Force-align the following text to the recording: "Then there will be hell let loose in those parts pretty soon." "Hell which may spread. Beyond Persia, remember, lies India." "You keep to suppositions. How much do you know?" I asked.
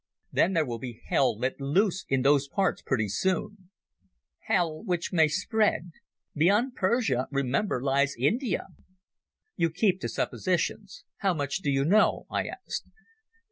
"Then 0.31 0.53
there 0.53 0.65
will 0.65 0.79
be 0.79 1.03
hell 1.05 1.37
let 1.37 1.61
loose 1.61 2.05
in 2.09 2.23
those 2.23 2.47
parts 2.47 2.81
pretty 2.81 3.07
soon." 3.07 3.69
"Hell 4.45 4.83
which 4.83 5.13
may 5.13 5.27
spread. 5.27 5.91
Beyond 6.33 6.73
Persia, 6.73 7.27
remember, 7.29 7.83
lies 7.83 8.15
India." 8.17 8.65
"You 9.57 9.69
keep 9.69 9.99
to 10.01 10.09
suppositions. 10.09 11.03
How 11.17 11.35
much 11.35 11.57
do 11.57 11.69
you 11.69 11.85
know?" 11.85 12.25
I 12.31 12.47
asked. 12.47 12.87